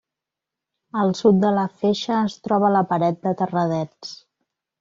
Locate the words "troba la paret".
2.49-3.23